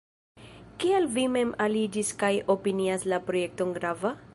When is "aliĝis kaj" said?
1.67-2.33